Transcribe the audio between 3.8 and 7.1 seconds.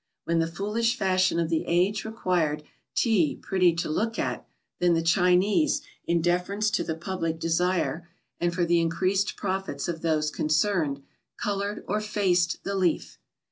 look at, then the Chinese, in deference to the